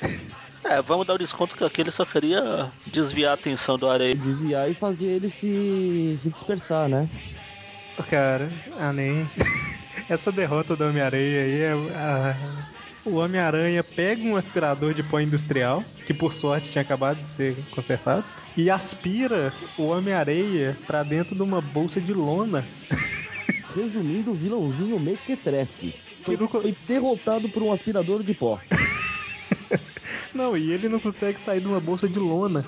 É, 0.65 0.81
vamos 0.81 1.07
dar 1.07 1.13
o 1.13 1.17
desconto 1.17 1.55
que 1.55 1.63
aquele 1.63 1.91
só 1.91 2.03
queria 2.03 2.69
desviar 2.87 3.31
a 3.31 3.35
atenção 3.35 3.77
do 3.77 3.89
Aranha. 3.89 4.15
Desviar 4.15 4.69
e 4.69 4.73
fazer 4.73 5.07
ele 5.07 5.29
se, 5.29 6.15
se 6.17 6.29
dispersar, 6.29 6.89
né? 6.89 7.07
Cara, 8.09 8.51
ah, 8.77 8.91
nem. 8.91 9.29
Essa 10.07 10.31
derrota 10.31 10.75
do 10.75 10.85
Homem-Aranha 10.85 11.41
aí 11.41 11.61
é. 11.61 11.75
O 13.05 13.15
Homem-Aranha 13.15 13.83
pega 13.83 14.23
um 14.23 14.35
aspirador 14.35 14.93
de 14.93 15.03
pó 15.03 15.19
industrial, 15.19 15.83
que 16.05 16.13
por 16.13 16.33
sorte 16.33 16.71
tinha 16.71 16.81
acabado 16.81 17.21
de 17.21 17.29
ser 17.29 17.55
consertado, 17.69 18.25
e 18.57 18.69
aspira 18.69 19.53
o 19.77 19.83
Homem-Areia 19.83 20.75
pra 20.87 21.03
dentro 21.03 21.35
de 21.35 21.41
uma 21.41 21.61
bolsa 21.61 22.01
de 22.01 22.13
lona. 22.13 22.65
Resumindo, 23.75 24.31
o 24.31 24.35
vilãozinho 24.35 24.99
mequetrefe. 24.99 25.93
Foi, 26.23 26.37
não, 26.37 26.47
foi 26.47 26.75
derrotado 26.87 27.47
por 27.49 27.61
um 27.61 27.71
aspirador 27.71 28.23
de 28.23 28.33
pó. 28.33 28.59
não, 30.33 30.57
e 30.57 30.71
ele 30.71 30.89
não 30.89 30.99
consegue 30.99 31.39
sair 31.39 31.61
de 31.61 31.67
uma 31.67 31.79
bolsa 31.79 32.07
de 32.07 32.17
lona. 32.17 32.65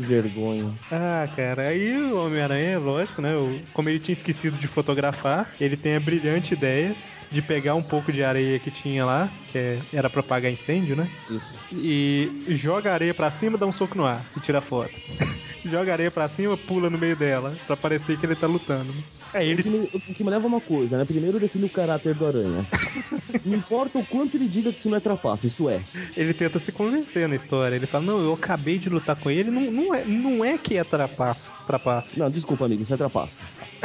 Que 0.00 0.06
vergonha. 0.06 0.72
Ah, 0.90 1.28
cara, 1.36 1.68
aí 1.68 1.94
o 2.00 2.24
Homem-Aranha, 2.24 2.78
lógico, 2.78 3.20
né? 3.20 3.32
Como 3.74 3.88
ele 3.88 3.98
tinha 3.98 4.14
esquecido 4.14 4.56
de 4.56 4.66
fotografar, 4.66 5.50
ele 5.60 5.76
tem 5.76 5.94
a 5.96 6.00
brilhante 6.00 6.54
ideia 6.54 6.94
de 7.30 7.42
pegar 7.42 7.74
um 7.74 7.82
pouco 7.82 8.10
de 8.12 8.24
areia 8.24 8.58
que 8.58 8.70
tinha 8.70 9.04
lá, 9.04 9.28
que 9.52 9.58
é- 9.58 9.78
era 9.92 10.08
pra 10.10 10.20
apagar 10.20 10.50
incêndio, 10.50 10.96
né? 10.96 11.08
Isso. 11.30 11.66
E 11.72 12.44
joga 12.48 12.90
a 12.90 12.94
areia 12.94 13.14
pra 13.14 13.30
cima, 13.30 13.56
dá 13.58 13.66
um 13.66 13.72
soco 13.72 13.96
no 13.96 14.06
ar 14.06 14.24
e 14.36 14.40
tira 14.40 14.58
a 14.58 14.62
foto. 14.62 14.98
joga 15.64 15.90
a 15.90 15.94
areia 15.94 16.10
pra 16.10 16.28
cima, 16.28 16.56
pula 16.56 16.88
no 16.90 16.98
meio 16.98 17.14
dela, 17.14 17.54
pra 17.66 17.76
parecer 17.76 18.16
que 18.18 18.24
ele 18.26 18.34
tá 18.34 18.46
lutando. 18.46 18.92
Né? 19.32 19.40
Aí 19.40 19.48
O 19.48 19.52
ele. 19.52 19.62
que, 19.62 19.70
me, 19.70 19.78
o 19.94 20.14
que 20.14 20.24
me 20.24 20.30
leva 20.30 20.44
a 20.44 20.48
uma 20.48 20.60
coisa, 20.60 20.96
né? 20.98 21.04
Primeiro 21.04 21.38
define 21.40 21.64
o 21.64 21.70
caráter 21.70 22.14
do 22.14 22.26
aranha. 22.26 22.66
Não 23.44 23.56
importa 23.56 23.98
o 23.98 24.04
quanto 24.06 24.36
ele 24.36 24.48
diga 24.48 24.72
que 24.72 24.78
isso 24.78 24.88
não 24.88 24.96
é 24.96 25.00
trapaça, 25.00 25.46
isso 25.46 25.68
é. 25.68 25.82
ele 26.16 26.34
tenta 26.34 26.58
se 26.58 26.70
convencer 26.72 27.26
na 27.28 27.36
história. 27.36 27.74
Ele 27.74 27.86
fala: 27.86 28.04
Não, 28.04 28.20
eu 28.20 28.32
acabei 28.34 28.78
de 28.78 28.88
lutar 28.88 29.16
com 29.16 29.30
ele, 29.30 29.50
não, 29.50 29.70
não, 29.70 29.94
é, 29.94 30.04
não 30.04 30.44
é 30.44 30.58
que 30.58 30.76
é 30.76 30.84
trapaça. 30.84 31.64
trapaça. 31.64 32.14
Não, 32.16 32.30
desculpa, 32.30 32.64
amigo, 32.66 32.82
isso 32.82 32.92
é 32.92 32.96
trapaça. 32.96 33.44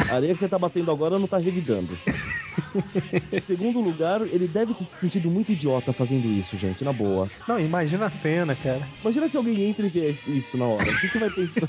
A 0.10 0.16
areia 0.16 0.34
que 0.34 0.40
você 0.40 0.50
tá 0.50 0.60
batendo 0.60 0.92
agora 0.92 1.18
não 1.18 1.28
tá 1.28 1.38
revidando. 1.38 1.98
Em 3.32 3.42
segundo 3.42 3.80
lugar, 3.82 4.22
ele 4.22 4.48
deve 4.48 4.74
ter 4.74 4.86
se 4.86 4.96
sentido 4.96 5.30
muito 5.30 5.52
idiota 5.52 5.94
fazendo 5.94 6.28
isso, 6.28 6.58
gente, 6.58 6.84
na 6.84 6.94
boa. 6.94 7.28
Não, 7.48 7.60
imagina 7.60 8.06
a 8.06 8.10
cena, 8.10 8.56
cara. 8.56 8.88
Imagina 9.02 9.28
se 9.28 9.38
alguém 9.38 9.62
entra 9.70 9.86
e 9.86 9.90
vê 9.90 10.10
isso, 10.10 10.58
na 10.58 10.66
hora. 10.66 10.84
O 10.84 10.86
que 10.86 11.08
você 11.08 11.20
vai 11.20 11.30
pensar? 11.30 11.68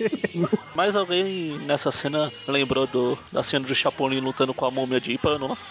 Mas 0.74 0.96
alguém 0.96 1.58
nessa 1.60 1.90
cena 1.90 2.32
lembrou 2.46 2.86
do, 2.86 2.99
da 3.32 3.42
cena 3.42 3.66
do 3.66 3.74
Chapolin 3.74 4.20
lutando 4.20 4.54
com 4.54 4.64
a 4.66 4.70
múmia 4.70 5.00
de 5.00 5.16
pano 5.18 5.48
lá? 5.48 5.56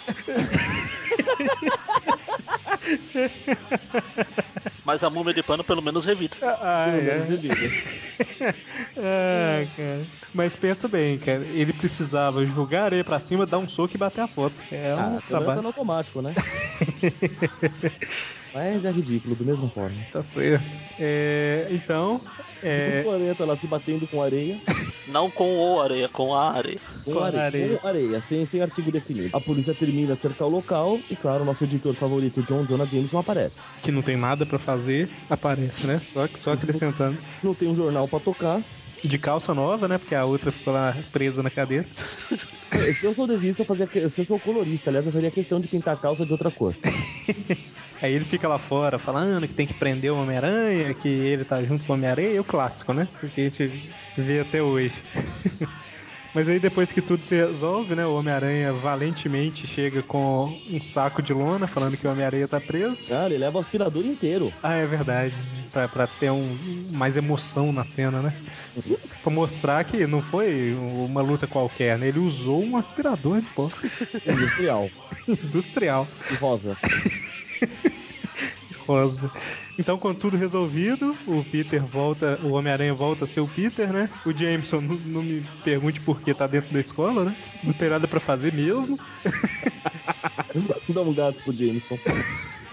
Mas 4.84 5.04
a 5.04 5.10
múmia 5.10 5.34
de 5.34 5.44
pano 5.44 5.64
pelo 5.64 5.82
menos 5.82 6.06
revida. 6.06 6.36
Ah, 6.42 6.88
Pelo 6.90 7.04
menos 7.04 7.26
é. 7.26 7.28
bebida. 7.28 7.56
Ah, 9.02 9.66
cara. 9.76 10.08
Mas 10.34 10.56
pensa 10.56 10.88
bem, 10.88 11.18
cara. 11.18 11.46
Ele 11.48 11.74
precisava 11.74 12.46
jogar 12.46 12.82
a 12.82 12.86
areia 12.86 13.04
pra 13.04 13.20
cima, 13.20 13.46
dar 13.46 13.58
um 13.58 13.68
soco 13.68 13.96
e 13.96 13.98
bater 13.98 14.22
a 14.22 14.28
foto. 14.28 14.58
É 14.72 14.96
um 14.96 15.18
Ah, 15.18 15.22
tá 15.22 15.28
trabalho. 15.28 15.68
automático, 15.68 16.22
né? 16.22 16.34
Mas 18.54 18.84
é 18.86 18.92
ridículo, 18.92 19.36
da 19.36 19.46
mesma 19.46 19.70
forma. 19.70 19.96
Tá 20.12 20.24
certo. 20.24 20.78
É, 20.98 21.68
então, 21.72 22.20
é, 22.62 23.04
O 23.06 23.36
tá 23.36 23.46
lá 23.46 23.56
se 23.56 23.68
batendo 23.68 24.08
com 24.08 24.22
areia. 24.22 24.58
Não 25.08 25.30
com 25.30 25.56
o 25.56 25.80
areia, 25.80 26.08
com 26.10 26.36
a 26.36 26.52
areia. 26.52 26.80
Com, 27.04 27.14
Com 27.14 27.20
areia, 27.24 27.44
areia. 27.44 27.78
com 27.78 27.88
areia, 27.88 28.22
sem, 28.22 28.46
sem 28.46 28.62
artigo 28.62 28.92
definido. 28.92 29.36
A 29.36 29.42
polícia 29.42 29.74
termina 29.74 30.16
de 30.16 30.22
cercar 30.22 30.48
o 30.48 30.52
local 30.52 31.00
e, 31.10 31.16
claro, 31.16 31.44
nosso 31.46 31.64
editor 31.64 31.96
favorito, 31.96 32.44
John 32.44 32.66
Jonah 32.66 32.86
Jameson, 32.86 33.18
aparece. 33.18 33.72
que 33.82 33.92
não 33.92 34.02
tem 34.02 34.18
nada 34.18 34.46
pra 34.46 34.60
fazer, 34.60 35.10
aparece, 35.30 35.88
né? 35.88 36.02
Só, 36.14 36.28
só 36.38 36.52
acrescentando. 36.54 37.18
Não 37.42 37.56
tem 37.56 37.68
um 37.70 37.76
jornal 37.76 38.08
pra 38.08 38.20
tocar. 38.20 38.62
De 39.04 39.18
calça 39.18 39.54
nova, 39.54 39.88
né? 39.88 39.98
Porque 39.98 40.14
a 40.14 40.26
outra 40.26 40.52
ficou 40.52 40.74
lá 40.74 40.98
presa 41.12 41.42
na 41.42 41.50
cadeira. 41.50 41.88
Se 42.94 43.06
eu 43.06 43.14
sou 43.14 43.26
desista, 43.26 43.62
eu 43.62 43.66
fazia. 43.66 43.88
que- 43.88 44.10
Se 44.10 44.20
eu 44.22 44.26
sou 44.26 44.40
colorista, 44.40 44.90
aliás, 44.90 45.06
eu 45.08 45.14
faria 45.14 45.32
questão 45.32 45.60
de 45.60 45.68
pintar 45.68 45.94
a 45.94 45.98
calça 45.98 46.26
de 46.26 46.32
outra 46.32 46.52
cor. 46.52 46.76
Aí 48.02 48.14
ele 48.14 48.26
fica 48.26 48.48
lá 48.48 48.58
fora 48.60 48.98
falando 49.00 49.48
que 49.48 49.54
tem 49.54 49.68
que 49.68 49.74
prender 49.74 50.12
o 50.12 50.18
Homem-Aranha, 50.18 50.94
que 50.94 51.08
ele 51.08 51.44
tá 51.46 51.62
junto 51.64 51.86
com 51.86 51.92
o 51.94 51.96
Homem-Aranha, 51.96 52.30
e 52.32 52.40
o 52.40 52.44
clássico, 52.44 52.94
né? 52.94 53.08
Porque 53.20 53.42
a 53.42 53.44
gente 53.46 53.82
vê 54.18 54.40
até 54.40 54.62
hoje. 54.62 55.04
Mas 56.34 56.48
aí 56.48 56.60
depois 56.60 56.92
que 56.92 57.02
tudo 57.02 57.24
se 57.24 57.36
resolve, 57.36 57.96
né? 57.96 58.06
O 58.06 58.16
Homem-Aranha 58.16 58.72
valentemente 58.74 59.66
chega 59.66 60.04
com 60.04 60.60
um 60.70 60.82
saco 60.82 61.22
de 61.22 61.34
lona 61.34 61.68
falando 61.68 61.98
que 61.98 62.08
o 62.08 62.12
Homem-Aranha 62.12 62.48
tá 62.48 62.60
preso. 62.60 63.04
Ah, 63.10 63.26
ele 63.26 63.38
leva 63.38 63.58
o 63.58 63.62
aspirador 63.62 64.06
inteiro. 64.06 64.54
Ah, 64.62 64.76
é 64.76 64.86
verdade. 64.86 65.34
Pra, 65.72 65.88
pra 65.88 66.08
ter 66.08 66.32
um, 66.32 66.58
mais 66.92 67.18
emoção 67.18 67.72
na 67.72 67.84
cena, 67.84 68.22
né? 68.22 68.34
Pra 69.22 69.32
mostrar 69.32 69.84
que 69.84 70.06
não 70.06 70.22
foi 70.22 70.74
uma 70.74 71.22
luta 71.22 71.48
qualquer, 71.48 71.98
né? 71.98 72.08
Ele 72.08 72.20
usou 72.20 72.64
um 72.64 72.78
aspirador 72.78 73.42
de 73.42 73.48
pó 73.50 73.68
Industrial. 74.26 74.90
industrial. 75.28 76.08
E 76.32 76.36
rosa. 76.36 76.78
rosa. 78.90 79.32
Então, 79.78 79.98
com 80.00 80.14
tudo 80.16 80.36
resolvido, 80.36 81.16
o 81.28 81.44
Peter 81.44 81.86
volta, 81.86 82.40
o 82.42 82.50
Homem-Aranha 82.50 82.94
volta 82.94 83.24
a 83.24 83.28
ser 83.28 83.40
o 83.40 83.48
Peter, 83.48 83.94
né? 83.94 84.10
O 84.26 84.36
Jameson, 84.36 84.82
não, 84.82 84.96
não 84.96 85.24
me 85.24 85.42
pergunte 85.64 86.02
por 86.02 86.22
que 86.22 86.34
tá 86.34 86.48
dentro 86.48 86.74
da 86.74 86.80
escola, 86.80 87.24
né? 87.26 87.36
Não 87.64 87.72
tem 87.72 87.90
nada 87.90 88.08
pra 88.08 88.20
fazer 88.20 88.52
mesmo. 88.52 89.00
Dá 90.90 91.02
um 91.04 91.14
gato 91.14 91.44
pro 91.44 91.54
Jameson. 91.54 92.00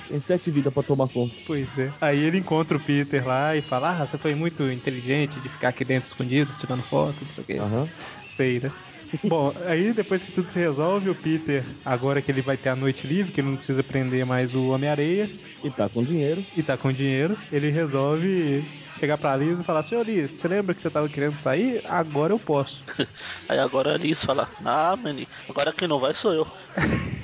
Tem 0.08 0.20
sete 0.20 0.50
vidas 0.50 0.72
pra 0.72 0.82
tomar 0.82 1.08
conta. 1.08 1.34
Pois 1.44 1.78
é. 1.78 1.92
Aí 2.00 2.18
ele 2.18 2.38
encontra 2.38 2.76
o 2.76 2.80
Peter 2.80 3.26
lá 3.26 3.54
e 3.54 3.60
fala: 3.60 3.90
Ah, 3.90 4.06
você 4.06 4.16
foi 4.16 4.34
muito 4.34 4.62
inteligente 4.70 5.40
de 5.40 5.48
ficar 5.48 5.68
aqui 5.68 5.84
dentro 5.84 6.08
escondido, 6.08 6.56
tirando 6.56 6.82
foto, 6.82 7.24
não 7.24 7.32
sei 7.32 7.42
o 7.42 7.46
quê. 7.46 7.58
Aham. 7.58 7.88
Sei, 8.24 8.60
né? 8.60 8.72
Bom, 9.22 9.52
aí 9.56 9.92
depois 9.92 10.22
que 10.22 10.32
tudo 10.32 10.50
se 10.50 10.58
resolve, 10.58 11.10
o 11.10 11.14
Peter, 11.16 11.78
agora 11.84 12.22
que 12.22 12.30
ele 12.30 12.42
vai 12.42 12.56
ter 12.58 12.70
a 12.70 12.76
noite 12.76 13.06
livre, 13.06 13.32
que 13.32 13.40
ele 13.40 13.48
não 13.50 13.56
precisa 13.56 13.82
prender 13.84 14.24
mais 14.26 14.54
o 14.54 14.66
Homem-Areia, 14.68 15.32
E 15.62 15.70
tá 15.70 15.88
com 15.90 16.02
dinheiro. 16.02 16.46
e 16.54 16.62
tá 16.62 16.78
com 16.78 16.92
dinheiro, 16.92 17.46
ele 17.50 17.70
resolve 17.70 18.72
chegar 18.94 19.18
pra 19.18 19.36
Liz 19.36 19.58
e 19.60 19.64
falar: 19.64 19.82
Senhor 19.82 20.04
Liz, 20.06 20.32
você 20.32 20.48
lembra 20.48 20.74
que 20.74 20.82
você 20.82 20.90
tava 20.90 21.08
querendo 21.10 21.38
sair? 21.38 21.80
Agora 21.84 22.32
eu 22.32 22.40
posso. 22.40 22.84
Aí 23.48 23.58
agora 23.58 23.94
a 23.94 23.98
Liz 23.98 24.24
fala, 24.24 24.50
ah, 24.64 24.96
mani, 24.96 25.28
agora 25.48 25.72
quem 25.72 25.88
não 25.88 26.00
vai 26.00 26.14
sou 26.14 26.32
eu. 26.34 26.46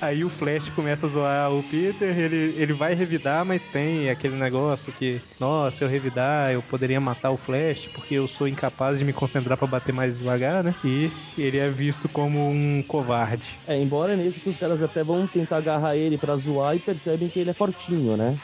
Aí 0.00 0.24
o 0.24 0.30
Flash 0.30 0.68
começa 0.70 1.06
a 1.06 1.08
zoar 1.08 1.52
o 1.52 1.62
Peter, 1.62 2.18
ele, 2.18 2.54
ele 2.56 2.72
vai 2.72 2.94
revidar, 2.94 3.44
mas 3.44 3.64
tem 3.64 4.10
aquele 4.10 4.36
negócio 4.36 4.92
que, 4.92 5.20
nossa, 5.38 5.78
se 5.78 5.84
eu 5.84 5.88
revidar, 5.88 6.52
eu 6.52 6.62
poderia 6.62 7.00
matar 7.00 7.30
o 7.30 7.36
Flash, 7.36 7.86
porque 7.88 8.14
eu 8.14 8.28
sou 8.28 8.48
incapaz 8.48 8.98
de 8.98 9.04
me 9.04 9.12
concentrar 9.12 9.56
pra 9.56 9.66
bater 9.66 9.92
mais 9.92 10.18
devagar, 10.18 10.64
né? 10.64 10.74
E 10.84 11.10
ele 11.36 11.58
é 11.58 11.70
visto 11.70 12.08
como 12.08 12.48
um 12.48 12.82
covarde. 12.82 13.58
É, 13.66 13.78
embora 13.78 14.14
é 14.14 14.16
nesse 14.16 14.40
que 14.40 14.48
os 14.48 14.56
caras 14.56 14.82
até 14.82 15.02
vão 15.02 15.26
tentar 15.26 15.58
agarrar 15.58 15.96
ele 15.96 16.18
pra 16.18 16.36
zoar 16.36 16.76
e 16.76 16.80
percebem 16.80 17.28
que 17.28 17.38
ele 17.38 17.50
é 17.50 17.54
fortinho, 17.54 18.16
né? 18.16 18.38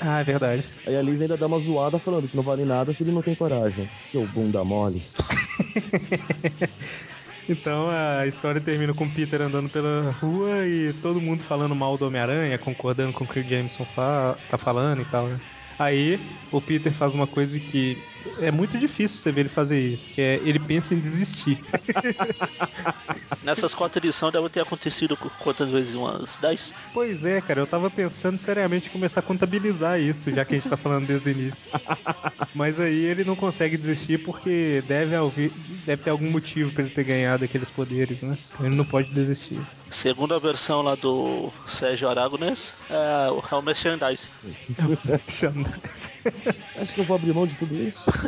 Ah, 0.00 0.20
é 0.20 0.24
verdade. 0.24 0.68
Aí 0.86 0.96
a 0.96 1.02
Liz 1.02 1.20
ainda 1.20 1.36
dá 1.36 1.46
uma 1.46 1.58
zoada 1.58 1.98
falando 1.98 2.28
que 2.28 2.36
não 2.36 2.44
vale 2.44 2.64
nada 2.64 2.92
se 2.92 3.02
ele 3.02 3.10
não 3.10 3.22
tem 3.22 3.34
coragem. 3.34 3.88
Seu 4.04 4.24
bunda 4.26 4.64
mole. 4.64 5.02
Então 7.50 7.88
a 7.88 8.26
história 8.26 8.60
termina 8.60 8.94
com 8.94 9.10
Peter 9.10 9.40
andando 9.40 9.70
pela 9.70 10.10
rua 10.12 10.66
e 10.68 10.92
todo 10.92 11.20
mundo 11.20 11.42
falando 11.42 11.74
mal 11.74 11.96
do 11.96 12.06
Homem-Aranha, 12.06 12.58
concordando 12.58 13.12
com 13.12 13.24
o 13.24 13.28
que 13.28 13.40
o 13.40 13.48
Jameson 13.48 13.86
fa 13.86 14.36
tá 14.46 14.58
falando 14.58 15.00
e 15.00 15.06
tal, 15.06 15.28
né? 15.30 15.40
Aí 15.78 16.26
o 16.50 16.60
Peter 16.60 16.92
faz 16.92 17.14
uma 17.14 17.26
coisa 17.26 17.60
que 17.60 18.04
é 18.36 18.50
muito 18.50 18.78
difícil 18.78 19.18
você 19.18 19.30
ver 19.32 19.42
ele 19.42 19.48
fazer 19.48 19.80
isso, 19.92 20.10
que 20.10 20.20
é 20.20 20.36
ele 20.42 20.58
pensa 20.58 20.94
em 20.94 21.00
desistir. 21.00 21.64
Nessas 23.42 23.74
quatro 23.74 23.98
edições 23.98 24.32
deve 24.32 24.48
ter 24.48 24.60
acontecido 24.60 25.16
qu- 25.18 25.32
quantas 25.36 25.70
vezes? 25.70 25.94
Umas 25.96 26.36
10? 26.38 26.72
Pois 26.92 27.22
é, 27.24 27.40
cara, 27.40 27.60
eu 27.60 27.66
tava 27.66 27.90
pensando 27.90 28.38
seriamente 28.40 28.88
em 28.88 28.92
começar 28.92 29.20
a 29.20 29.22
contabilizar 29.22 30.00
isso, 30.00 30.32
já 30.32 30.44
que 30.44 30.54
a 30.54 30.58
gente 30.58 30.68
tá 30.68 30.76
falando 30.76 31.06
desde 31.06 31.28
o 31.28 31.30
início. 31.32 31.70
Mas 32.52 32.78
aí 32.80 32.94
ele 33.04 33.24
não 33.24 33.36
consegue 33.36 33.76
desistir 33.76 34.18
porque 34.22 34.82
deve, 34.82 35.14
haver, 35.14 35.52
deve 35.56 36.02
ter 36.02 36.10
algum 36.10 36.30
motivo 36.30 36.72
pra 36.72 36.82
ele 36.84 36.90
ter 36.92 37.04
ganhado 37.04 37.44
aqueles 37.44 37.70
poderes, 37.70 38.22
né? 38.22 38.38
Então 38.50 38.66
ele 38.66 38.74
não 38.74 38.86
pode 38.86 39.12
desistir. 39.12 39.68
Segundo 39.90 40.34
a 40.34 40.38
versão 40.38 40.80
lá 40.82 40.94
do 40.96 41.52
Sérgio 41.66 42.08
Aragonés, 42.08 42.74
é 42.88 43.30
o 43.30 43.40
é 43.50 43.54
o 43.54 43.62
merchandise. 43.62 44.30
Acho 46.76 46.94
que 46.94 47.00
eu 47.00 47.04
vou 47.04 47.16
abrir 47.16 47.32
mão 47.32 47.46
de 47.46 47.56
tudo 47.56 47.74
isso. 47.82 48.04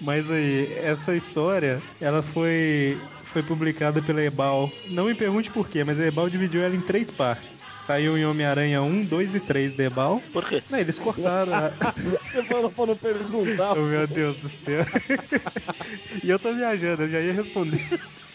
Mas 0.00 0.30
aí, 0.30 0.72
essa 0.74 1.16
história, 1.16 1.82
ela 2.00 2.22
foi, 2.22 3.02
foi 3.24 3.42
publicada 3.42 4.02
pela 4.02 4.20
Ebal. 4.22 4.70
Não 4.88 5.06
me 5.06 5.14
pergunte 5.14 5.50
por 5.50 5.68
quê, 5.68 5.82
mas 5.84 5.98
a 5.98 6.04
Ebal 6.04 6.28
dividiu 6.28 6.62
ela 6.62 6.76
em 6.76 6.80
três 6.80 7.10
partes. 7.10 7.64
Saiu 7.78 8.16
em 8.18 8.24
Homem-Aranha 8.26 8.82
1, 8.82 9.04
2 9.06 9.34
e 9.34 9.40
3 9.40 9.74
da 9.74 9.84
Ebal. 9.84 10.20
Por 10.32 10.44
quê? 10.44 10.62
Não, 10.68 10.78
eles 10.78 10.98
cortaram. 10.98 11.52
a- 11.54 11.72
Você 12.30 12.42
falou 12.44 12.70
pra 12.70 12.86
não 12.86 12.96
perguntar. 12.96 13.72
Oh, 13.72 13.82
meu 13.82 14.06
Deus 14.06 14.36
do 14.36 14.48
céu. 14.48 14.84
e 16.22 16.28
eu 16.28 16.38
tô 16.38 16.52
viajando, 16.54 17.02
eu 17.04 17.08
já 17.08 17.20
ia 17.20 17.32
responder. 17.32 17.80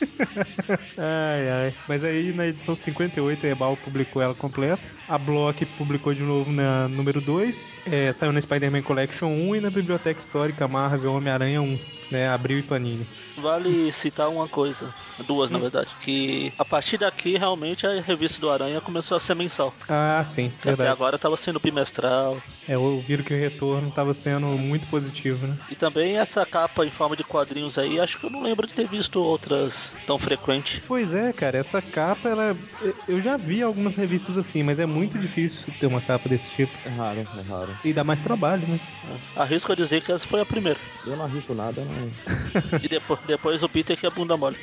ai, 0.98 1.50
ai. 1.50 1.74
Mas 1.88 2.04
aí 2.04 2.34
na 2.34 2.48
edição 2.48 2.76
58 2.76 3.46
a 3.46 3.50
Ebal 3.50 3.78
publicou 3.78 4.22
ela 4.22 4.36
completa. 4.36 4.82
A 5.08 5.18
Block 5.18 5.66
publicou 5.78 6.14
de 6.14 6.24
novo 6.24 6.52
na 6.52 6.88
número 6.88 7.22
2. 7.22 7.80
É, 7.86 8.14
saiu 8.14 8.32
na 8.32 8.42
Spider-Man 8.42 8.82
Collection 8.82 9.28
1 9.28 9.56
e 9.56 9.62
na 9.62 9.70
Biblioteca 9.70 10.20
Histórica 10.20 10.68
Marvel 10.68 11.14
Homem-Aranha 11.14 11.62
1. 11.62 12.01
Né? 12.12 12.28
Abril 12.30 12.60
e 12.60 12.64
Panini. 12.64 13.08
Vale 13.38 13.92
citar 13.92 14.30
uma 14.30 14.48
coisa, 14.48 14.94
duas 15.26 15.50
na 15.50 15.58
verdade, 15.58 15.96
que 16.00 16.52
a 16.58 16.66
partir 16.66 16.98
daqui 16.98 17.38
realmente 17.38 17.88
a 17.88 18.00
revista 18.02 18.40
do 18.42 18.50
Aranha 18.50 18.82
começou 18.82 19.16
a 19.16 19.20
ser 19.20 19.36
mensal. 19.36 19.74
Ah, 19.88 20.22
sim, 20.26 20.50
Que 20.50 20.56
até 20.70 20.70
verdade. 20.70 20.90
agora 20.92 21.16
estava 21.16 21.38
sendo 21.38 21.60
bimestral. 21.60 22.38
É, 22.68 22.78
ouviram 22.78 23.24
que 23.24 23.34
o 23.34 23.38
retorno 23.38 23.88
estava 23.90 24.14
sendo 24.14 24.48
muito 24.48 24.86
positivo, 24.88 25.48
né? 25.48 25.58
E 25.70 25.76
também 25.76 26.18
essa 26.18 26.46
capa 26.46 26.86
em 26.86 26.92
forma 26.92 27.16
de 27.16 27.24
quadrinhos 27.24 27.78
aí, 27.78 28.00
acho 28.00 28.20
que 28.20 28.26
eu 28.26 28.30
não 28.30 28.44
lembro 28.44 28.68
de 28.68 28.74
ter 28.74 28.88
visto 28.88 29.22
outras 29.22 29.96
tão 30.06 30.20
frequente. 30.20 30.82
Pois 30.88 31.14
é, 31.14 31.32
cara, 31.32 31.58
essa 31.58 31.82
capa, 31.82 32.30
ela. 32.30 32.56
Eu 33.08 33.22
já 33.22 33.38
vi 33.38 33.62
algumas 33.62 33.96
revistas 33.96 34.38
assim, 34.38 34.62
mas 34.64 34.80
é 34.80 34.86
muito 34.86 35.18
difícil 35.18 35.72
ter 35.80 35.88
uma 35.88 36.02
capa 36.02 36.28
desse 36.30 36.50
tipo. 36.52 36.72
É 36.86 36.90
raro, 36.90 37.20
é 37.38 37.42
raro. 37.50 37.78
E 37.84 37.94
dá 37.94 38.04
mais 38.04 38.22
trabalho, 38.22 38.68
né? 38.68 38.80
Arrisco 39.36 39.72
a 39.72 39.76
dizer 39.76 40.02
que 40.04 40.12
essa 40.12 40.28
foi 40.28 40.42
a 40.42 40.46
primeira. 40.46 40.80
Eu 41.06 41.16
não 41.16 41.26
arrisco 41.26 41.54
nada, 41.54 41.82
não. 41.84 42.01
E 42.82 42.88
depois, 42.88 43.20
depois 43.28 43.64
o 43.64 43.70
Peter 43.70 43.98
que 43.98 44.06
é 44.06 44.10
bunda 44.10 44.38
mole. 44.38 44.58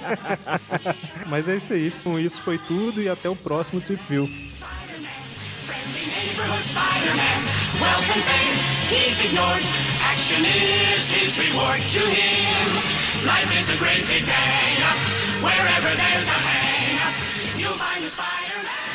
Mas 1.26 1.48
é 1.48 1.56
isso 1.56 1.72
aí. 1.72 1.90
Com 2.02 2.18
isso 2.18 2.42
foi 2.42 2.58
tudo 2.58 3.02
e 3.02 3.08
até 3.08 3.28
o 3.28 3.36
próximo 3.36 3.80
Trip 3.80 4.02
View. 4.08 4.26
Friendly 5.66 6.06
neighborhood 6.06 6.64
Spider-Man, 6.64 7.40
wealth 7.80 8.10
and 8.10 8.24
fame, 8.26 8.56
he's 8.90 9.18
ignored. 9.24 9.62
Action 10.02 10.44
is 10.44 11.06
his 11.08 11.38
reward 11.38 11.80
to 11.94 12.00
him. 12.10 12.66
Life 13.24 13.50
is 13.54 13.68
a 13.68 13.76
great 13.78 14.04
big 14.08 14.24
hang-up. 14.24 14.98
Wherever 15.44 15.94
there's 15.94 16.26
a 16.26 16.40
hang-up, 16.42 17.14
you'll 17.56 17.78
find 17.78 18.04
a 18.04 18.10
Spider-Man. 18.10 18.89